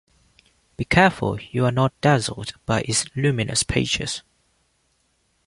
Be 0.77 0.85
careful 0.85 1.37
you 1.51 1.63
are 1.63 1.71
not 1.71 1.93
dazzled 2.01 2.53
by 2.65 2.81
its 2.87 3.05
luminous 3.15 3.61
pages. 3.61 4.23